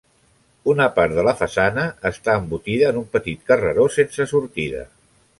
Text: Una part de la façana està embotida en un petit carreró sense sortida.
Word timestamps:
Una 0.71 0.85
part 0.93 1.17
de 1.17 1.25
la 1.27 1.33
façana 1.41 1.83
està 2.11 2.37
embotida 2.41 2.87
en 2.93 2.97
un 3.01 3.05
petit 3.17 3.43
carreró 3.51 3.85
sense 3.97 4.27
sortida. 4.33 4.81